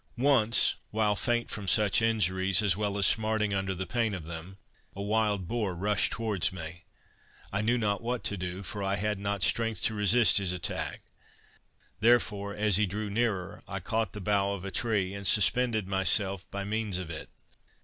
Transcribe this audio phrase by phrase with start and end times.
[0.17, 4.57] Once, while faint from such injuries, as well as smarting under the pain of them,
[4.95, 6.85] a wild boar rushed towards me.
[7.53, 11.01] I knew not what to do, for I had not strength to resist his attack;
[11.99, 16.49] therefore, as he drew nearer, I caught the bough of a tree, and suspended myself
[16.49, 17.29] by means of it.